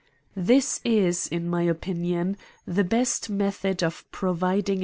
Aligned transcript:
This 0.35 0.79
is, 0.83 1.27
in 1.27 1.47
my 1.47 1.61
opinion, 1.61 2.35
the 2.65 2.83
best 2.83 3.29
method 3.29 3.83
of 3.83 4.03
pro 4.11 4.33
vidirt. 4.33 4.79